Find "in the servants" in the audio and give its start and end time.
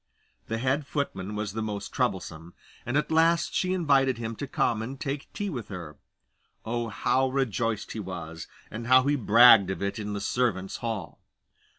9.99-10.77